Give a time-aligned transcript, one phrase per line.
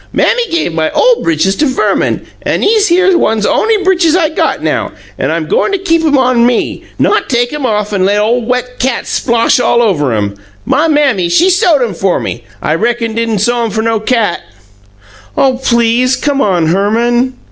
[0.11, 4.63] "Mammy gave my OLE britches to Verman, an' 'ese here ones on'y britches I got
[4.63, 8.17] now, an' I'm go' to keep 'em on me not take 'em off an' let
[8.17, 10.33] ole wet cat splosh all over 'em.
[10.65, 14.41] My Mammy, she sewed 'em fer ME, I reckon d'in' sew 'em fer no cat!"
[15.37, 17.37] "Oh, PLEASE, come on, Herman!"